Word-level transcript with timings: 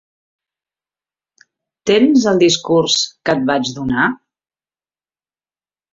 Tens 1.91 2.25
el 2.33 2.41
discurs 2.45 2.95
que 3.29 3.37
et 3.39 3.47
vaig 3.53 3.73
donar? 3.79 4.11